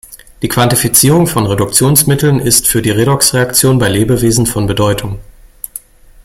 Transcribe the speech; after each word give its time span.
Die 0.41 0.47
Quantifizierung 0.47 1.27
von 1.27 1.45
Reduktionsmitteln 1.45 2.39
ist 2.39 2.67
für 2.67 2.83
Redoxreaktionen 2.83 3.77
bei 3.77 3.87
Lebewesen 3.87 4.47
von 4.47 4.65
Bedeutung. 4.65 5.19